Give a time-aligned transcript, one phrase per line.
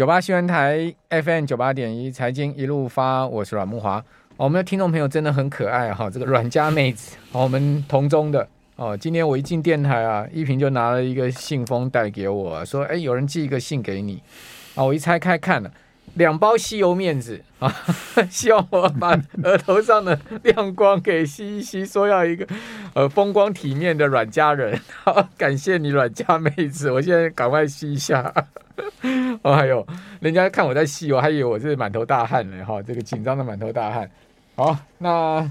[0.00, 4.02] 九八新闻台 FM 九八点一财经一路发，我是阮慕华。
[4.38, 8.96] 我们的听众朋友真的很可爱哈，这个阮家妹子，我们同中的哦。
[8.96, 14.22] 今天我一进电台啊，一平就拿了一个信封带给我，说：“哎，有人寄一个信给你
[14.74, 15.70] 啊。”我一拆开看了。
[16.14, 17.74] 两包吸油面纸啊，
[18.30, 22.46] 希望我把额头上的亮光给吸一吸，说要一个
[22.94, 24.78] 呃风光体面的阮家人。
[25.04, 28.32] 好， 感谢你阮家妹子，我现在赶快吸一下。
[29.42, 29.86] 哦，还有
[30.20, 32.64] 人家看我在吸，我还以为我是满头大汗呢。
[32.64, 34.10] 哈，这个紧张的满头大汗。
[34.56, 35.50] 好，那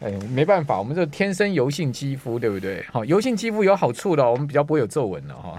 [0.00, 2.84] 哎没办法，我们这天生油性肌肤，对不对？
[2.90, 5.58] 好，油性肌肤有好处的，我们比较不会有皱纹了哈。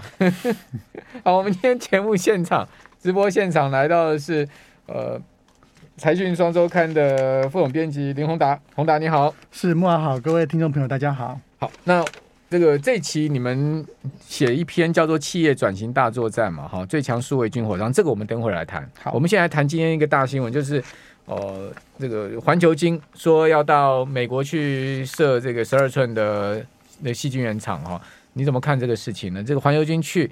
[1.24, 2.66] 好，我们今天节目现场。
[3.02, 4.48] 直播现场来到的是，
[4.86, 5.20] 呃，
[5.96, 12.04] 财讯双周刊的副总编辑林宏达，宏达你好，是慕驊好，各位听众朋友大家好，好，那
[12.50, 13.86] 这个这期你们
[14.26, 18.88] 写一篇叫做《企业转型大作战》嘛，哈，最强数位军火商，这个我们等会儿来谈。
[19.00, 20.82] 好，我们现在谈今天一个大新闻，就是
[21.26, 26.64] 呃，这个环球金说要到美国去设这个十二寸的
[27.00, 28.00] 那细菌原厂哈，
[28.32, 29.44] 你怎么看这个事情呢？
[29.44, 30.28] 这个环球金去。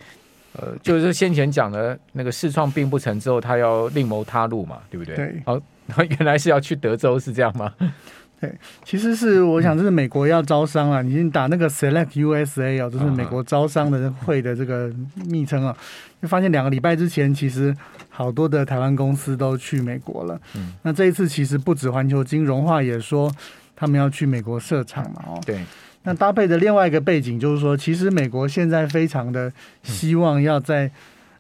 [0.57, 5.17] 呃，就是先前讲的那个试创并不成之后，他要另谋他路嘛，对不对？
[5.17, 5.43] 对。
[5.45, 5.61] 好，
[6.05, 7.73] 原来是要去德州，是这样吗？
[8.41, 8.53] 对，
[8.85, 14.93] 其实是我想，这是美国要招商啊，你已经打那个 Select USA 哦，就是美国招商的会的这个
[15.27, 15.77] 昵称啊，
[16.23, 17.75] 就发现两个礼拜之前，其实
[18.09, 20.41] 好多的台湾公司都去美国了。
[20.55, 20.75] 嗯。
[20.83, 23.33] 那这一次其实不止环球金，融化也说
[23.75, 25.41] 他们要去美国设厂嘛，哦。
[25.45, 25.61] 对。
[26.05, 29.53] 那搭配的另外一个背景就是说，其实美国现在非常的
[29.83, 30.91] 希望要在，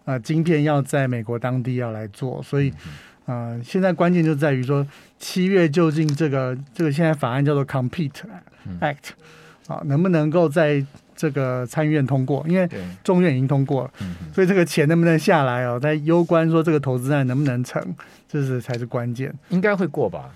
[0.07, 2.73] 呃，晶片要在美国当地要来做，所以，
[3.27, 4.87] 呃，现在关键就在于说，
[5.19, 8.11] 七月究竟这个这个现在法案叫做 Compete
[8.81, 9.11] Act，
[9.67, 12.45] 啊，能不能够在这个参议院通过？
[12.49, 12.67] 因为
[13.03, 13.91] 众院已经通过了，
[14.35, 17.83] 所以这个钱能不能下来哦，在攸关说这个投资案能不能成，
[18.27, 19.31] 这是才是关键。
[19.51, 20.31] 应该会过吧。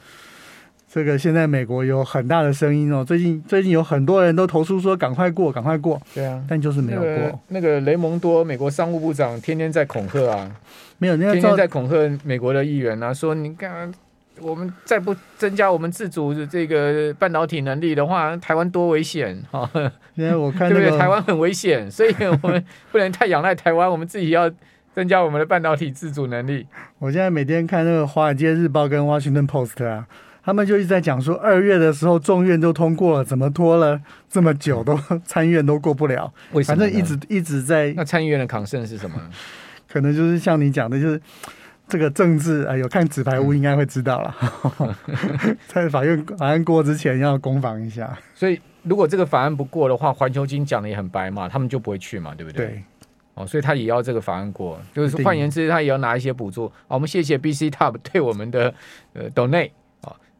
[0.90, 6.00] 这个现在美国有很大的声音哦，最近最近有很多人都投诉说赶快过，赶快过。
[6.14, 7.08] 对啊，但就是没有过。
[7.08, 10.50] 那个、那个雷蒙多，美国商务部长，天天在恐吓啊，
[10.96, 13.92] 没有，那个、天天在恐吓美国的议员啊，说你看，
[14.40, 19.70] 我们再不增加我们自主的这个半导体能力的话，台湾多危险哈！
[20.14, 20.98] 因为我看、那个，对不对？
[20.98, 24.50] 台湾很危险，所以我们不能太仰赖台湾，我们自己要
[24.94, 26.66] 增加我们的半导体自主能力。
[26.98, 30.06] 我现在每天看那个《华尔街日报》跟《Washington Post》啊。
[30.48, 34.00] 他们就一直在讲说，二月的时候众院都通过了，怎么拖了
[34.30, 36.32] 这么久都 参议院都过不了？
[36.52, 36.78] 为什么？
[36.78, 37.92] 反正一直一直在。
[37.94, 39.20] 那参议院的抗胜是什么？
[39.86, 41.20] 可能就是像你讲的，就是
[41.86, 44.34] 这个政治哎呦看纸牌屋应该会知道了。
[45.68, 48.18] 在法院法案过之前要攻防一下。
[48.34, 52.66] 所以如果这个法案不过的话，环球金讲的也很白嘛，他们就不会去嘛，对不对？
[52.68, 52.82] 对。
[53.34, 56.66] 哦，所以他也要这个法案过，就是换言之，他也要拿一些补助。
[56.86, 58.72] 好，我们谢谢 BC Top 对我们的
[59.12, 59.72] 呃 donate。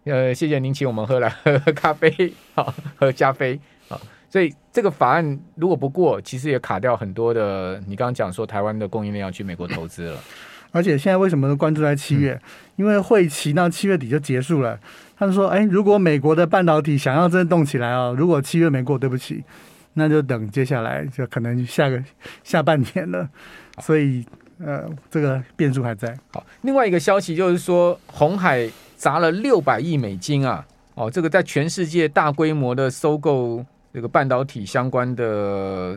[0.08, 2.10] 呃，谢谢您请我们喝了喝喝咖啡，
[2.54, 7.78] 好喝加菲，好，所以这个法案如果不过，其实也卡掉很多的。
[7.86, 10.18] 你刚刚讲说台湾的供应链要去美国投资了，
[10.72, 12.32] 而且现在为什么都关注在七月？
[12.32, 14.80] 嗯、因为会期到七月底就结束了。
[15.18, 19.44] 他们说，哎，如果美国的半导体想要真的动起来哦，如果七月没过，对不起，
[19.94, 22.02] 那就等接下来就可能下个
[22.42, 23.28] 下半年了。
[23.82, 24.24] 所以，
[24.58, 26.16] 呃，这个变数还在。
[26.32, 28.70] 好，另外一个消息就是说，红海。
[28.98, 30.66] 砸了六百亿美金啊！
[30.94, 33.64] 哦，这个在全世界大规模的收购
[33.94, 35.96] 这个半导体相关的，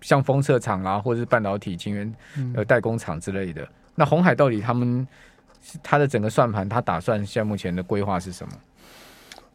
[0.00, 2.12] 像封测厂啊，或者是半导体晶圆
[2.56, 3.66] 呃代工厂之类的。
[3.94, 5.06] 那红海到底他们
[5.80, 8.52] 他的整个算盘，他打算现在目前的规划是什么？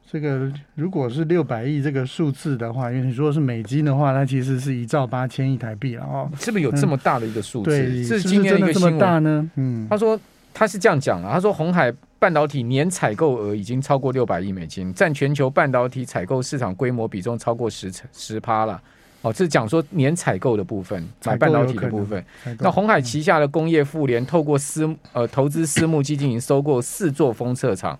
[0.09, 6.31] 这个如果是六百亿这个数字的话，因为你说是美金的话，它其实是一兆八千亿台币了哦。
[6.39, 7.71] 是不是有这么大的一个数字？
[7.71, 9.51] 对，是今天的一个新闻，这么大呢？
[9.55, 10.17] 嗯，他说
[10.53, 11.93] 他是这样讲了，他说红海。
[12.19, 18.81] 半导体年采购额已经超过六百亿美金，占全球半导体采购市场规模比重超过十成十趴了。
[19.21, 22.23] 哦，这是讲说年采购的部分，买半导体的部分。
[22.59, 27.97] 那红海旗下的工业妇联透过私呃投资私募基金，已经收购四座封测厂。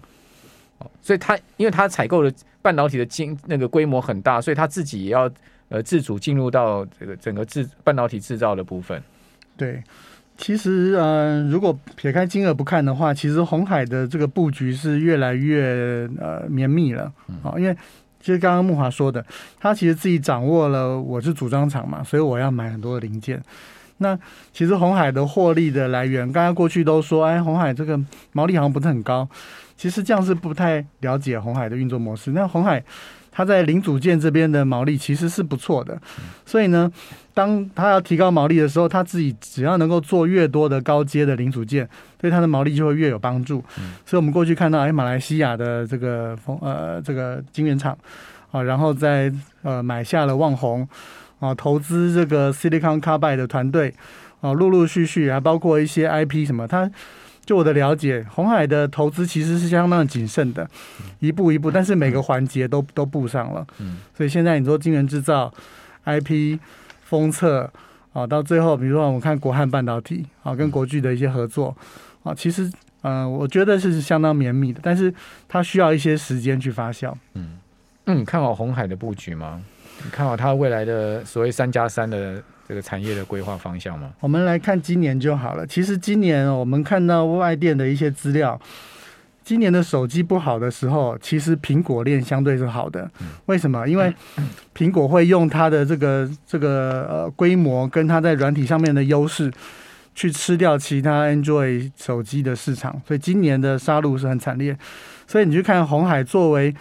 [0.79, 5.29] 哦，所以他因为他采购的半导体的经那个规模很大，所以他自己也要
[5.69, 9.01] 呃自主进入到这个整个制半导体制造的部分。
[9.55, 9.81] 对。
[10.41, 17.11] 其实，呃，如果撇开金额不看的话，其实红海的这个布局是越来越呃绵密了
[17.43, 17.53] 啊。
[17.57, 17.75] 因为
[18.21, 19.23] 其实刚刚木华说的，
[19.59, 23.43] 他其实自己掌握了，我是组装厂嘛，所以我要买很多的零件。
[23.97, 24.17] 那
[24.53, 27.99] 其实红海的获利的来源，刚刚过去都说，哎，红海这个
[28.31, 29.27] 毛利好像不是很高。
[29.75, 32.31] 其实这样是不太了解红海的运作模式。
[32.31, 32.81] 那红海。
[33.39, 35.97] 它在零组件这边的毛利其实是不错的。
[36.45, 36.91] 所以呢，
[37.33, 41.87] 当它要提高毛利的时候，它自己只要能够做越多的高阶的零组件，
[42.17, 43.63] 对它的毛利就会越有帮助。
[44.05, 47.97] 所以我们过去看到，哎，马来西亚的这个风呃这个晶圆厂
[48.51, 49.31] 啊，然后在
[49.63, 50.85] 呃买下了旺宏
[51.39, 53.95] 啊，投资这个 Silicon Carbide 的团队
[54.41, 56.91] 啊，陆陆续续还包括一些 IP 什么，它。
[57.49, 60.69] 就我的了解，红海的投资其实是相当谨慎的，
[61.17, 63.65] 一步一步，但是每个环节都都布上了。
[63.79, 65.51] 嗯，所以现在你说晶圆制造、
[66.05, 66.59] IP、
[67.05, 67.67] 封测
[68.13, 71.75] 啊，到最后，比如说我们看国汉半导体啊，跟国巨的一些合作
[72.21, 72.65] 啊，其实
[73.01, 75.11] 嗯、呃，我觉得是相当绵密的，但是
[75.47, 77.11] 它需要一些时间去发酵。
[77.33, 77.57] 嗯，
[78.05, 79.59] 那你看好红海的布局吗？
[80.03, 82.43] 你看好它未来的所谓三加三的？
[82.69, 84.11] 这个产业的规划方向吗？
[84.19, 85.65] 我们来看今年就好了。
[85.65, 88.61] 其实今年我们看到外电的一些资料，
[89.43, 93.09] 今年的手机不好的时候，其实苹果链相对是好的。
[93.47, 93.87] 为什么？
[93.87, 94.13] 因为
[94.77, 99.51] 苹果会用它的这个这个呃规模跟它在软体上面的优势，
[100.13, 103.01] 去吃掉其他 Android 手机的市场。
[103.07, 104.77] 所以今年的杀戮是很惨烈。
[105.25, 106.75] 所以你去看红海作为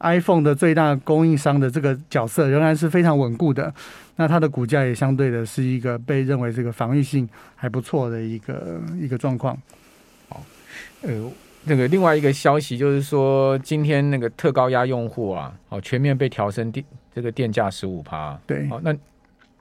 [0.00, 3.72] iPhone 的最大供应商的这个角色，仍然是非常稳固的。
[4.16, 9.56] 那它的股价也相对的是一个被认为这个防御性还不错的一个一个状况。
[10.28, 10.42] 好，
[11.02, 11.10] 呃，
[11.64, 18.38] 那个另外一个消息就是说，今天那个特高压用户啊，哦，全面被调升电这个电价十五趴。
[18.46, 18.94] 对，好，那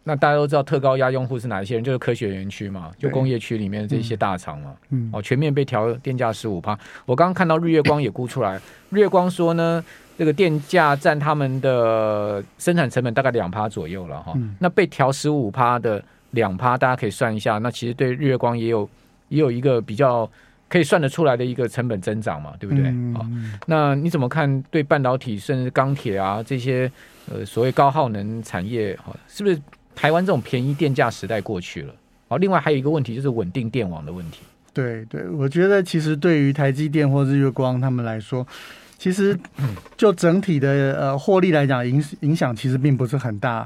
[0.04, 1.84] 那大家都知道特高压用户是哪一些人？
[1.84, 4.76] 就是科学园区嘛，就工业区里面的这些大厂嘛。
[4.90, 5.10] 嗯。
[5.14, 6.78] 哦，全面被调电价十五趴。
[7.06, 8.60] 我刚刚看到日月光也估出来，
[8.90, 9.84] 日月光说呢。
[10.20, 18.90] 这个电价占他们的生产成本大概两趴左右了哈，嗯、那被调十五趴的两趴，大家可以算一下，那其实对日月光也有
[19.30, 20.30] 也有一个比较
[20.68, 22.84] 可以算得出来的一个成本增长嘛，对不对？
[22.88, 23.26] 嗯、好，
[23.66, 26.92] 那你怎么看对半导体甚至钢铁啊这些
[27.32, 29.58] 呃所谓高耗能产业哈，是不是
[29.96, 31.96] 台湾这种便宜电价时代过去了？
[32.28, 34.42] 好，另外还有一个问题就是稳定电网的问题。
[34.74, 38.46] 对对，我觉得其实对于台积电或日月光他们来说。
[39.00, 39.40] 其实，
[39.96, 43.66] 就整体的呃获利来讲，影影响其实并不是很大。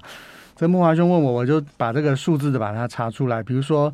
[0.55, 3.41] 这木华兄问我，我就把这个数字的把它查出来。
[3.41, 3.91] 比如说，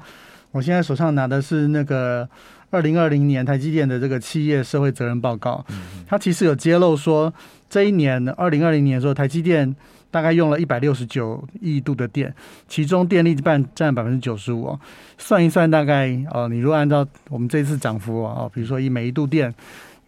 [0.52, 2.28] 我现在手上拿的是那个
[2.70, 5.66] 二零二零年台积电的这个企业社会责任报告，
[6.06, 7.34] 它其实有揭露说，
[7.70, 9.74] 这一年二零二零年的时候，台积电
[10.12, 12.36] 大概用了一百六十九亿度的电，
[12.68, 14.78] 其中电力占占百分之九十五。
[15.18, 19.56] 算一算，大概哦，你如果按照我们这次涨幅哦，比如说以每一度电。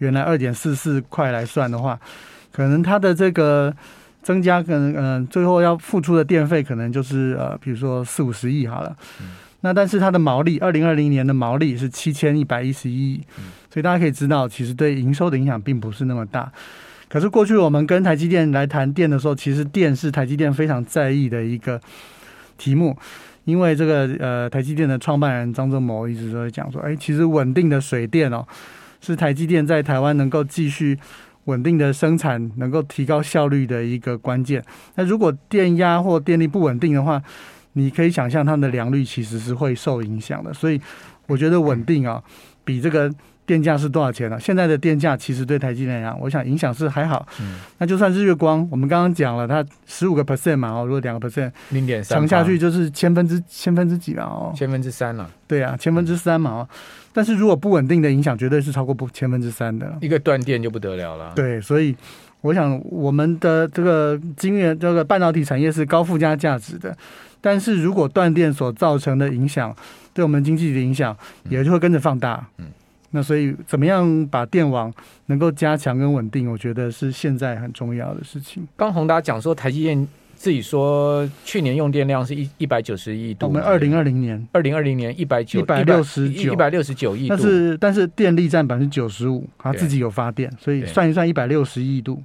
[0.01, 1.98] 原来二点四四块来算的话，
[2.51, 3.71] 可能它的这个
[4.24, 8.95] 增加，可能嗯、呃，最后要付出的电费可能就是呃，比如说四五十亿好了。
[9.21, 9.27] 嗯、
[9.62, 16.51] 那但是它的毛利，二零二零年的毛利是七千一百一十一亿，嗯、所以大家可以知道，其实对营收的影响并不是那么大。
[17.07, 21.80] 可是过去我们跟台积电来谈电的时候，其实电是台积电非常在意的一个
[22.57, 22.98] 题目，
[23.44, 28.44] 因为这个呃，台积电的创办人张忠谋一直都在讲说，哎，其实稳定的水电哦。
[29.01, 30.98] 是台积电在台湾能够继续
[31.45, 34.63] 稳定的生产，能够提高效率的一个关键。
[34.95, 37.21] 那如果电压或电力不稳定的话，
[37.74, 40.53] 你可以想象它的良率其实是会受影响的。
[40.53, 40.80] 所以
[41.27, 42.24] 我觉得稳定啊，
[42.63, 43.13] 比这个。
[43.51, 44.39] 电价是多少钱呢？
[44.39, 47.27] 现在的电价其实对台积电来讲，我想影响是还好。
[47.42, 55.30] 嗯，那就算日月光，我们刚刚讲了，它十五个 percent 嘛，哦，如果两个 percent，零点三，乘下去就是千分之千分之几嘛，哦，千分之三了。
[55.48, 56.69] 对啊，千分之三嘛，哦，
[57.12, 59.93] 但是如果不稳定的影响，绝对是超过不千分之三的。
[60.00, 61.34] 一个断电就不得了了。
[61.36, 61.93] 对，所以
[62.39, 66.96] 我想我们的这个晶圆这个半导体产业是高附加价值的，
[67.41, 69.75] 但是如果断电所造成的影响，
[70.13, 71.13] 对我们经济的影响
[71.50, 72.48] 也就会跟着放大。
[72.58, 72.67] 嗯。
[73.12, 74.91] 嗯那所以，怎么样把电网
[75.25, 78.65] 能够加强跟稳定，我觉得是现在很重要的事情。
[78.77, 83.48] 刚宏达讲说，台积电自己说去年用电量是一一百九十亿度。
[83.48, 87.36] 我们二零二零年，二零二零年一百九一百六十九一百六十九亿度。
[87.36, 92.24] 但是但是电力占百分之九十五，它自己有发电，所以算一算一百六十亿度，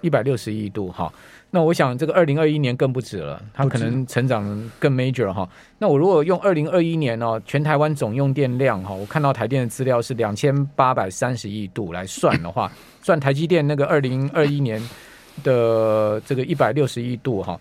[0.00, 1.12] 一百六十亿度哈。
[1.54, 4.42] 那我想，这个二零二一年更不止了，它可能成长
[4.78, 5.46] 更 major 哈。
[5.78, 14.80] 那我如果用二零二一年哦，全台湾总用电量哈，我看到台电的资料是两千八百三十亿度来算的话，算台积电那个二零二一年
[15.44, 17.60] 的这个一百六十亿度哈，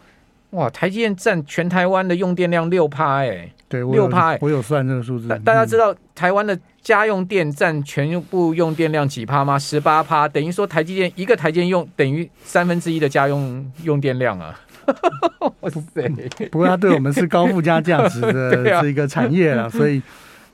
[0.52, 5.28] 哇，台积电占全台湾的用电量六趴哎，对，六趴哎，我有算这个数字。
[5.44, 6.58] 大家知道台湾的。
[6.84, 9.60] 家用电占全部用电量几趴吗？
[9.60, 14.60] 十八趴，等于说台积电一个台积电用等于三分之一的家用用电量啊！
[15.60, 16.10] 哇塞！
[16.50, 20.02] 不过它对我们是高附加价值的 这一个产业啊，所以。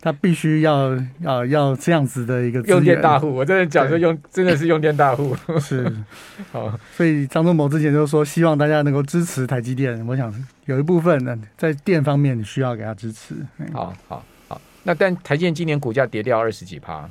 [0.10, 3.30] 他必须要要要这样子的一个用电大户。
[3.30, 5.86] 我真的讲说用真的是用电大户 是
[6.54, 10.06] 好，所以张忠谋之前就说希望大家能够支持台积电。
[10.08, 10.34] 我想
[10.64, 13.36] 有一部分呢，在电方面你需要给他支持。
[13.74, 17.10] 好好好，那但台积电今年股价跌掉二十几趴，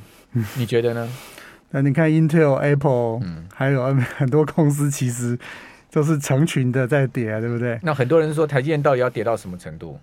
[0.57, 1.07] 你觉得呢？
[1.73, 5.39] 那你看 Intel、Apple，嗯，还有很多公司其实
[5.91, 7.79] 都是成群的在跌啊，对不对？
[7.83, 9.99] 那很多人说台积电到底要跌到什么程度？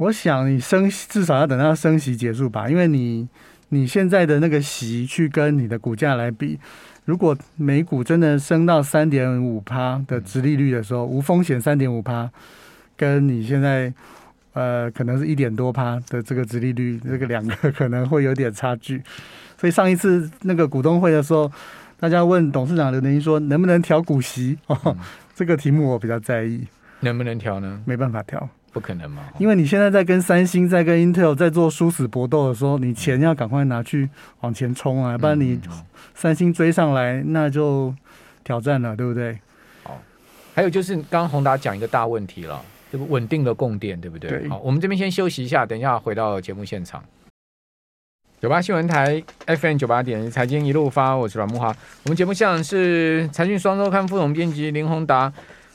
[0.00, 3.28] 我想你升至少要等到升息结束吧，因为你
[3.68, 6.58] 你现在的那个息去跟你的股价来比，
[7.04, 12.30] 如果美股真的升到三点五趴的殖利率的时候，无风险三点五趴，
[12.96, 13.92] 跟你现在
[14.54, 19.02] 呃可能是一点多趴的这个殖利率，这个两个可能会有点差距。
[19.58, 21.52] 所以上一次那个股东会的时候，
[21.98, 24.56] 大家问董事长刘德英说能不能调股息？
[24.68, 24.96] 哦，
[25.34, 26.66] 这个题目我比较在意，
[27.00, 27.82] 能不能调呢？
[27.84, 28.48] 没办法调。
[28.72, 29.24] 不可能嘛？
[29.38, 34.08] 因为你现在在跟三星、在跟 Intel 在做殊死搏斗的时候，你钱要赶快拿去
[34.40, 35.60] 往前冲啊，不然你
[36.14, 37.92] 三星追上来，那就
[38.44, 39.36] 挑战了，对不对？
[39.82, 40.00] 好，
[40.54, 42.62] 还有就是刚刚宏达讲一个大问题了，
[42.92, 44.30] 这个稳定的供电，对不对？
[44.30, 44.48] 对。
[44.48, 47.02] 好，我们这边先休息一下，等一下回到节目现场。
[48.40, 51.74] 九八新闻台 FM 九八点一财经一路发，我是阮木华。
[52.04, 55.32] 我们节目现场是财讯双周刊副总编辑林宏达。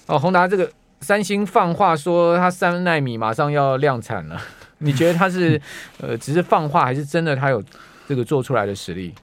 [0.08, 0.72] 哦，宏达这个。
[1.06, 4.42] 三星放话说，它三纳米马上要量产了。
[4.80, 5.62] 你觉得它是
[6.02, 7.64] 呃，只是放话，还是真的它有
[8.08, 9.14] 这个做出来的实力？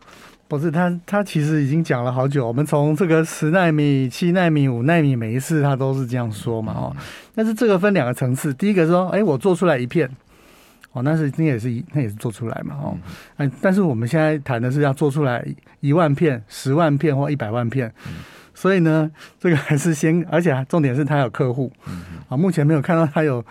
[0.46, 2.46] 不是，他，他其实已经讲了好久。
[2.46, 6.96] 我们从这个十纳米、七纳米、五纳米，每一次他都是这样说嘛，哦。
[7.34, 10.08] 但是这个分两个层次，第一个说，哎，我做出来一片，
[10.92, 12.96] 哦，那是那也是一那也是做出来嘛，哦，
[13.38, 15.44] 哎，但是我们现在谈的是要做出来
[15.80, 17.92] 一万片、十万片或一百万片。
[18.54, 21.73] 所以呢，这个还是先， 而且重点是他有客户，
[22.28, 23.44] 啊，目前没有看到他有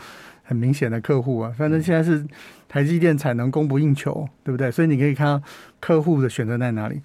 [0.44, 1.54] 很明显的客户啊。
[1.58, 2.26] 反正现在是
[2.70, 4.70] 台积电产能供不应求，对不对？
[4.72, 5.42] 所以你可以看到
[5.80, 7.02] 客户的选择在哪里。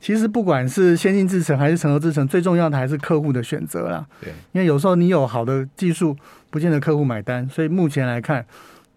[0.00, 4.06] 其实不管是先进制程还是成熟制程，最重要的还是客户的选择啦。
[4.20, 6.14] 对，因为有时候你有好的技术，
[6.50, 7.48] 不见得客户买单。
[7.48, 8.44] 所以目前来看，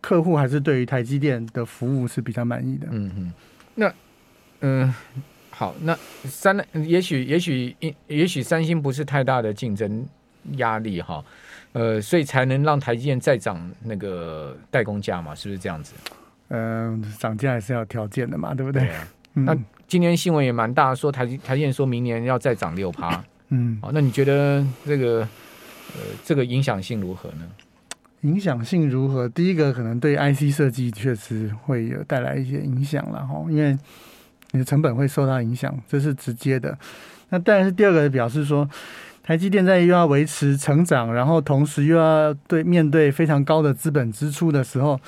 [0.02, 2.88] 客户还是对于台积电的服务是比较满意的。
[2.92, 3.34] 嗯嗯，
[3.76, 3.94] 那
[4.60, 4.82] 嗯。
[4.82, 4.96] 呃
[5.58, 10.06] 好，那三也许也许也许三星不是太大的竞争
[10.58, 11.26] 压力哈，
[11.72, 15.96] 呃，所以才能让台积电再涨那个代工价嘛，是不是这样子？
[16.50, 18.84] 嗯、呃，涨价还是要条件的嘛，对不对？
[18.84, 25.22] 对啊 嗯、那今天新闻也蛮大，说台台积电说明年要再涨六趴，嗯，好，那你觉得这个
[25.96, 27.50] 呃这个影响性如何呢？
[28.22, 29.28] 影响性如何？
[29.30, 33.76] 第一个可能对 IC 设计确实会有带来一些影响了哈，因为。
[34.52, 36.78] 你的成本会受到影响，这是直接的。
[37.30, 38.70] 那当然是第二个表示说，
[39.22, 45.00] 台积电在又要维持成长，然后同时又要对面对非常高的资本支出的时候，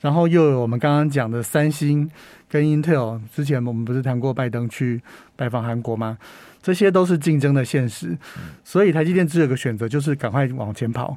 [0.00, 2.10] 然后又有我们刚刚讲的三星
[2.48, 5.00] 跟 Intel，之前我们不是谈过拜登去
[5.36, 6.18] 拜访韩国吗？
[6.60, 8.16] 这些都是竞争的现实。
[8.64, 11.16] 所以台积电只有个选择，就是赶快往前跑。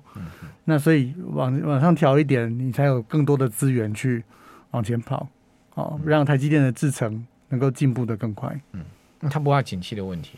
[0.66, 4.24] 那所以往往上调一点，你才有更多的资源去
[4.72, 5.28] 往前跑，
[5.74, 7.26] 哦，让台积电的制程。
[7.50, 8.84] 能够进步的更快，嗯，
[9.30, 10.32] 它不怕景气的问题。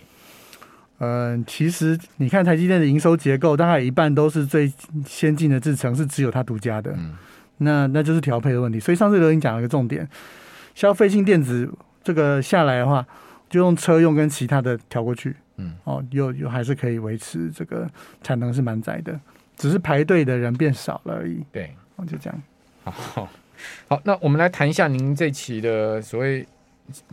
[1.00, 4.72] 嗯、呃，其实你看台积电的营收结构，大概一半都是最
[5.06, 6.92] 先进的制程，是只有它独家的。
[6.98, 7.16] 嗯，
[7.60, 8.80] 那那就是调配的问题。
[8.80, 10.08] 所以上次刘英讲了一个重点，
[10.76, 11.72] 消费性电子
[12.04, 13.06] 这个下来的话，
[13.50, 15.36] 就用车用跟其他的调过去。
[15.56, 17.90] 嗯，哦，又又还是可以维持这个
[18.22, 19.18] 产能是蛮窄的，
[19.56, 21.44] 只是排队的人变少了而已。
[21.52, 22.42] 对，哦，就这样。
[22.84, 23.28] 好，
[23.88, 26.46] 好，那我们来谈一下您这期的所谓。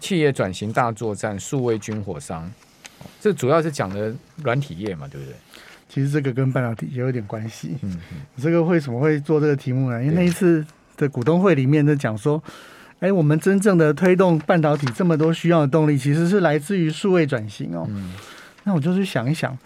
[0.01, 2.51] 企业转型大作战，数位军火商，
[3.21, 5.35] 这主要是讲的软体业嘛，对不对？
[5.89, 7.77] 其实这个跟半导体也有点关系。
[7.83, 10.03] 嗯嗯，这个为什么会做这个题目呢？
[10.03, 10.65] 因为那一次
[10.97, 12.43] 的股东会里面在讲说，
[13.01, 17.87] 哎，我们真正的推动半导体这么多需要的动力，其实是来自于数位转型哦。
[17.89, 18.13] 嗯，
[18.65, 19.57] 那我就去想一想，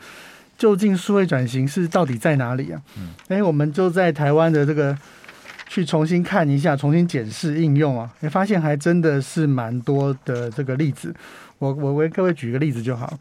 [0.58, 2.82] 究竟数位转型是到底在哪里啊？
[2.98, 4.96] 嗯，哎，我们就在台湾的这个。
[5.70, 11.14] 去重新看一下，重新检视应用啊，你发现还真的是蛮多的这个例子。
[11.58, 13.16] 我我为各位举个例子就好。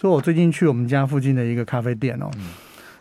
[0.00, 2.28] 说我最近去我们家附近的一个咖啡店哦，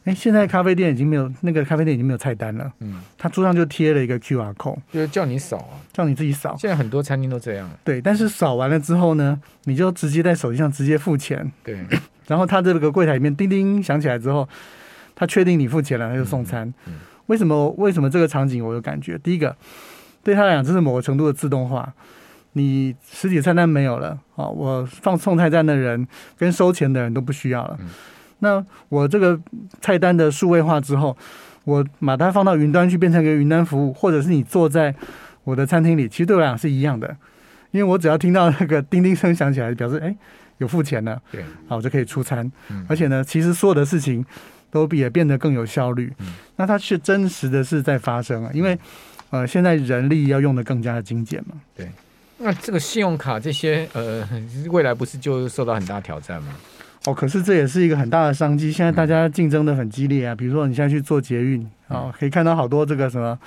[0.03, 6.55] 哎、嗯，现在咖啡店已经没有那个咖啡店已经没有菜单了，嗯，他桌上就贴了一个 QR code，就是叫你扫啊，叫你自己扫。
[6.59, 7.67] 现在很多餐厅都这样。
[7.83, 11.51] 对，但是扫完了之后呢，你就直接在手机上直接付钱。
[11.63, 11.79] 对，
[12.27, 14.47] 然后他这个柜台里面叮叮响起来之后，
[15.15, 16.67] 他确定你付钱了，他就送餐。
[16.85, 16.93] 嗯。
[16.93, 16.93] 嗯
[17.27, 17.69] 为什么？
[17.77, 19.17] 为什么这个场景我有感觉？
[19.19, 19.55] 第一个，
[20.23, 21.93] 对他来讲，这是某个程度的自动化。
[22.53, 26.07] 你实体菜单没有了，啊，我放送菜单的人
[26.37, 27.77] 跟收钱的人都不需要了。
[28.39, 29.39] 那我这个
[29.79, 31.15] 菜单的数位化之后，
[31.65, 34.95] 我把它放到云端去，变成一个云端服务，或者是你坐在
[35.43, 37.15] 我的餐厅里，其实对我来讲是一样的，
[37.71, 40.15] 因为我只要听到那个叮叮声响起来，表示哎
[40.57, 42.49] 有付钱了，对，好，我就可以出餐。
[42.69, 44.25] 嗯、而且呢，其实所有的事情
[44.71, 46.13] 都也变得更有效率。
[46.19, 48.77] 嗯、那它是真实的是在发生啊，因为
[49.29, 51.55] 呃现在人力要用的更加的精简嘛。
[51.75, 51.89] 对，
[52.37, 54.27] 那这个信用卡这些呃
[54.69, 56.55] 未来不是就受到很大挑战吗？
[57.05, 58.69] 哦，可是这也是一个很大的商机。
[58.69, 63.37] 现在大家竞争的很激烈啊，比如说你现在去做捷运啊，可以看到好多这个什么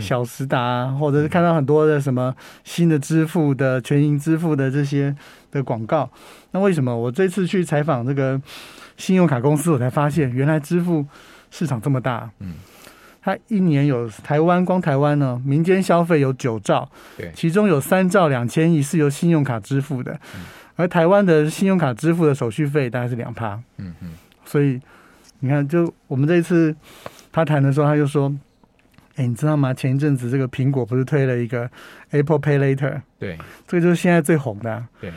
[0.00, 5.14] 小时达啊，或者是看到很多的什么新的支付的全银支付的这些
[5.52, 6.10] 的广告。
[6.50, 8.40] 那为什么我这次去采访这个
[8.96, 11.04] 信用卡公司，我才发现原来支付
[11.50, 12.30] 市场这么大。
[12.40, 12.54] 嗯，
[13.20, 20.18] 它一年有台湾光台湾呢，民间消费有九兆，对，其中有三兆两千亿是由信用卡支付的。
[20.78, 24.12] 而台湾的信用卡支付的手续费大概是两趴，嗯嗯，
[24.44, 24.78] 所以
[25.40, 26.76] 你看，就我们这一次
[27.32, 28.30] 他谈的时候，他就说，
[29.14, 29.72] 哎，你知道吗？
[29.72, 31.70] 前一阵子这个苹果不是推了一个
[32.10, 35.10] Apple Pay Later，对，这个就是现在最红的，对，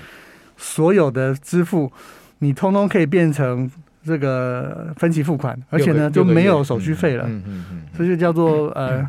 [0.56, 1.92] 所有的支付
[2.40, 3.70] 你通通可以变成
[4.04, 9.08] 这个分期付款，而且呢就没有手续费了，嗯嗯嗯，这就叫做呃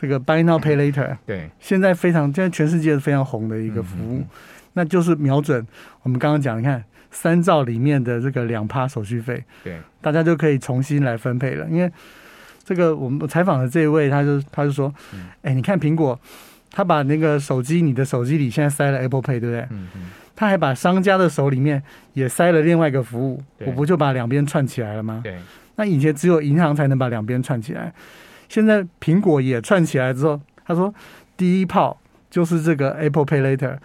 [0.00, 4.24] 这个 Buy Now Pay Later，对，现在非常现在全世界是非常红的一个服务。
[4.74, 5.66] 那就是瞄准
[6.02, 11.66] 我们刚刚讲，你看三兆里面的这个两趴手续费，对，大家就可以重新来分配了。
[11.70, 11.90] 因为
[12.62, 14.92] 这个我们采访的这一位，他就他就说，
[15.40, 16.18] 哎，你看苹果，
[16.72, 19.60] 他把那个手机，你的手机里现在塞了 Apple Pay，对不对？
[19.70, 20.10] 嗯嗯。
[20.36, 25.20] 他还把商家的手里面也塞了另外一个服务，我不就把两边串起来了吗？
[25.24, 25.36] 对。
[25.74, 27.92] 那以前只有银行才能把两边串起来，
[28.48, 30.94] 现在苹果也串起来之后，他说
[31.36, 31.98] 第一炮。
[32.28, 33.78] 就是这个 Apple Pay Later，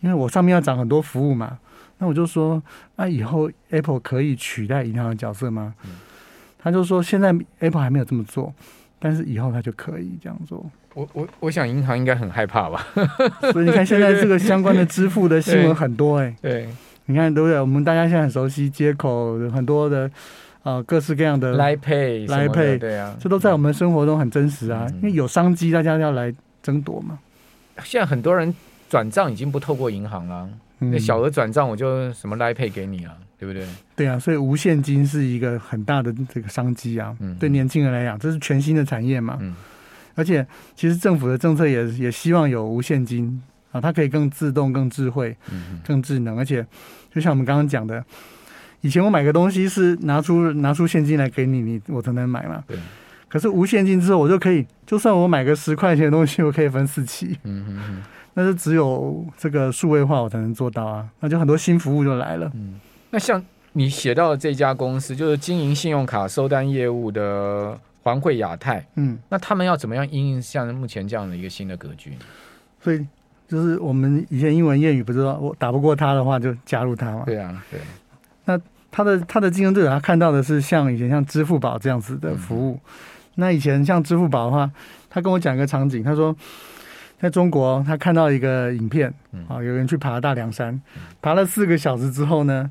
[0.00, 1.58] 因为我上面要涨很多服务嘛，
[1.98, 2.60] 那我就说，
[2.96, 5.74] 那以后 Apple 可以取代银行的角色吗？
[6.58, 8.52] 他就说，现在 Apple 还没有这么做，
[8.98, 10.68] 但是以后他就可以这样做。
[10.94, 12.86] 我我我想银行应该很害怕吧？
[13.52, 16.68] 所以你看现在这个相关的支付的新闻很多哎、欸，对，
[17.06, 17.60] 你看对不对？
[17.60, 20.10] 我们大家现在很熟悉接口很多的
[20.62, 26.32] 呃各式各样的 Line Pay，Line Pay，对啊，这都在我们生活中很真实啊，因为有商机，大家要来
[26.62, 27.18] 争夺嘛。
[27.82, 28.54] 现在很多人
[28.88, 30.48] 转账已经不透过银行了，
[30.78, 33.66] 那、嗯、小额转账我就什么 Line Pay 给你啊，对不对？
[33.96, 37.16] 对啊，所以无现金是一个很大的这个商机啊。
[37.18, 39.36] 嗯，对年轻人来讲，这是全新的产业嘛。
[39.40, 39.54] 嗯，
[40.14, 45.36] 而且其实政府的政策也也希望有无现金啊，它可以更自动、更智慧、
[45.86, 46.38] 更智能。
[46.38, 46.64] 而且
[47.12, 48.04] 就像我们刚刚讲的，
[48.80, 52.62] 以前我买个东西是拿出拿出现金来给你，你我才能买嘛。
[52.66, 52.76] 对。
[53.28, 57.36] 可是无现金之后，我就可以，就算我买个十块钱的东西，我可以分四期。
[57.42, 58.02] 嗯嗯嗯。
[58.36, 61.08] 那是只有这个数位化，我才能做到啊。
[61.20, 62.50] 那就很多新服务就来了。
[62.54, 62.80] 嗯。
[63.10, 68.86] 那像你写到的这家公司，就是经营信用卡收单业务的环汇亚太。
[68.94, 69.18] 嗯。
[69.28, 72.12] 那他们要怎么样应应像目前这样的一个新的格局？
[72.80, 73.04] 所以
[73.48, 77.24] 就是我们以前英文谚语不知道，我打不过他的话，就加入他嘛。
[77.26, 77.80] 对啊，对。
[78.44, 78.60] 那
[78.92, 82.74] 他的他的竞争对手，他看到的是像以前像支付宝这样子的服务。
[82.74, 82.80] 嗯
[83.36, 84.70] 那以前像支付宝的话，
[85.10, 86.32] 他跟我讲一个场景，他说，
[87.18, 89.12] 在中国他看到一个影片，
[89.48, 90.80] 啊，有人去爬大凉山，
[91.20, 92.70] 爬了四个小时之后呢，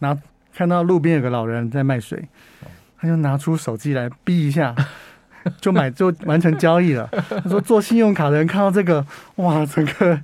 [0.00, 0.14] 拿
[0.52, 2.22] 看到路边有个老人在卖水，
[3.02, 4.72] 他就拿出手机来逼一下，
[5.60, 7.10] 就买就完成交易了。
[7.42, 9.04] 他说做信用卡的人看到这个，
[9.36, 10.18] 哇，整个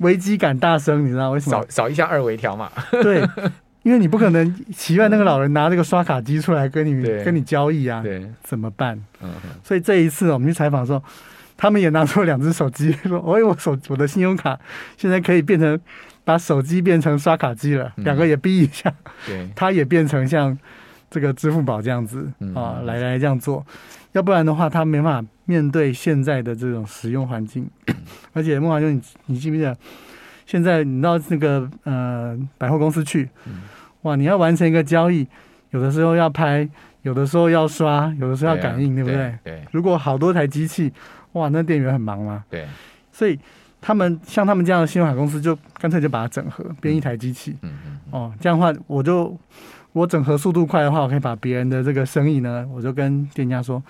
[0.00, 1.56] 危机感大升，你知道为什么？
[1.62, 2.70] 扫扫一下二维条码。
[3.02, 3.26] 对。
[3.84, 9.00] 因为你不可能期盼那个老人拿这个刷卡机出来跟你跟你交易啊，对，怎么办？
[9.22, 9.30] 嗯，
[9.64, 11.02] 所以这一次我们去采访的时候，
[11.56, 14.58] 他们也拿出了两只手机，说：“哎，我手我的信用卡
[14.98, 15.78] 现在可以变成
[16.22, 18.92] 把手机变成刷卡机了，两个也逼一下，
[19.24, 20.58] 对，他也变成像
[21.10, 23.64] 这个支付宝这样子啊，来来这样做，
[24.12, 27.68] 要不然的话他没办法面对现在的这种使用环境，
[28.32, 29.76] 而且孟华兄，你你记不记得？”
[30.48, 33.28] 现在你到那个呃百货公司去，
[34.00, 35.28] 哇，你要完成一个交易，
[35.72, 36.66] 有的时候要拍，
[37.02, 39.38] 有的时候要刷，有的时候要感应，对不对？
[39.44, 39.62] 对。
[39.72, 40.90] 如果好多台机器，
[41.32, 42.42] 哇，那店员很忙嘛。
[42.48, 42.66] 对。
[43.12, 43.38] 所以
[43.78, 47.54] 他们像他们这样的信用卡公司，就干脆就把它整合，编一台机器。
[47.60, 48.00] 嗯嗯。
[48.10, 49.36] 哦，这样的话，我就
[49.92, 53.82] 我整合速度快的话，我可以把别人的这个生意呢，我就跟店家说，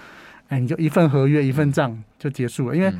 [0.49, 2.93] 哎，你就一份合约一份账就结束了，因为。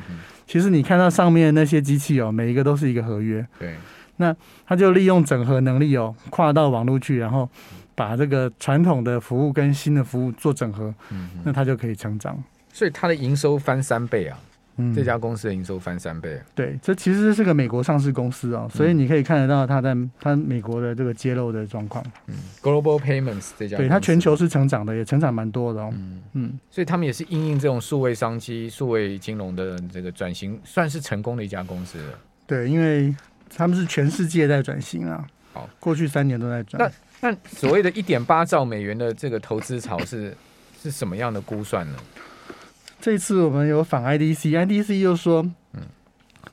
[0.51, 3.45] 其实你看到上面那些机器哦，每一个都是一个合约。
[3.59, 3.75] 对，
[4.17, 4.35] 那
[4.65, 7.47] 他就利用整合能力哦，跨到网络去，然后
[7.93, 12.35] 把这个传统的服务跟新的服务做整合，嗯，那他就可以成长。
[12.73, 14.39] 所以他的营收翻三倍啊，
[14.79, 16.41] 嗯，这家公司的营收翻三倍。
[16.55, 22.03] 对，这其实是个美国上市公司哦，所以你可以看得到它在它美国的这个揭露的状况。
[22.27, 25.89] 嗯，Global Payments 这家，对，它全球是成长的，也成长蛮多的哦。
[25.93, 32.19] 嗯嗯，所以他们也是因应这种数位商机、数位金融的这个转型，算是成功的一家公司了。
[32.47, 33.13] 对，因为
[33.55, 35.27] 他们是全世界在转型啊。
[35.51, 36.91] 好，过去三年都在转。
[37.21, 40.33] 那那所谓的一点八兆美元的这个投资潮是
[40.81, 41.97] 是什么样的估算呢？
[43.01, 45.41] 这次我们有访 IDC，IDC 又说，
[45.73, 45.81] 嗯，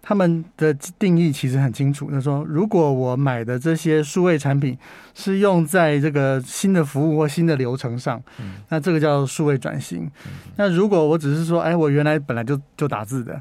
[0.01, 4.79] 他们的定义其实很清楚，他说，如果我买的这些数位产品
[5.13, 10.05] 是用在这个新的服务或新的流程上，嗯，那这个叫数位转型。
[10.25, 10.33] 嗯。
[10.57, 13.41] 那如果我只是说，哎，我原来本来就就打字的，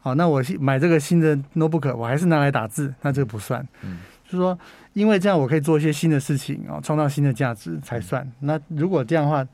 [0.00, 3.66] 好，那我买这个新的 notebook，我还是拿来打字，那这个不算。
[3.82, 4.58] 嗯，就是说，
[4.92, 8.30] 因为这样我可以做一些新的事情哦，创造新的价值才算。
[8.40, 9.46] 那如果这样的话。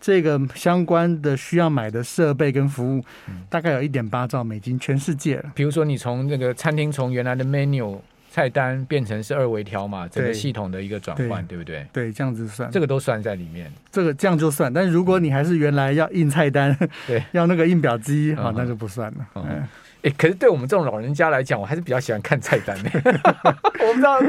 [0.00, 3.04] 这个相关的需要买的设备跟服务，
[3.48, 5.52] 大概有一点八兆美金，全世界了。
[5.54, 7.98] 比如说，你从那个餐厅从原来的 menu
[8.30, 11.86] 菜单变成是二维条码，整个系统的一个转换，对，对不对？
[11.92, 13.72] 对，这样子算，这个都算在里面。
[13.90, 16.76] 这个这样就算，但是如果你还是原来要印菜单，
[17.06, 19.26] 对， 要那个印表机，好，那就不算了。
[19.36, 19.66] 嗯。
[20.04, 22.90] 嗯哎，可是对我们这种老人家来讲，我还是比较喜欢看菜单的。
[23.80, 24.20] 我不知道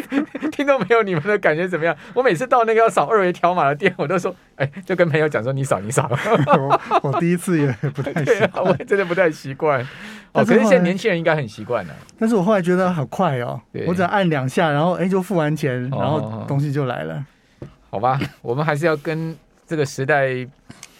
[0.51, 1.93] 听众朋友你们的感觉怎么样？
[2.13, 6.09] 我每次到那个要扫二维条码的店，我都说，哎，就跟朋友讲说，你扫，你扫。
[6.57, 9.85] 我我第一次也不太习惯，我真的不太习惯。
[10.31, 11.93] 哦，可是现在年轻人应该很习惯了。
[12.17, 17.21] 但是我后来觉得好快哦，我只要按两下，然后哎就付完钱，然后东西就来了。
[17.89, 19.35] 好吧，我们还是要跟
[19.67, 20.47] 这个时代。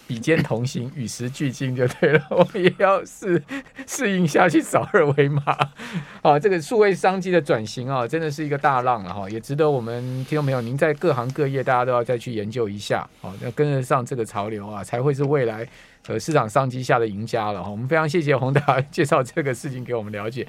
[0.06, 2.22] 比肩同行，与时俱进就对了。
[2.30, 3.42] 我们也要适
[3.86, 5.42] 适应下去，扫二维码。
[6.22, 13.08] 啊，这个数位商机的转型啊，真的是一个大浪了哈，也值得我们听众朋友您在各行各业，大家都要再去研究一下。
[13.20, 15.66] 好，要跟得上这个潮流啊，才会是未来
[16.06, 17.68] 呃市场商机下的赢家了哈。
[17.68, 20.46] 我们非常谢谢宏达介绍这个事情给我们了解。